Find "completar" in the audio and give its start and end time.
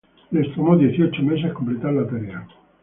1.59-1.93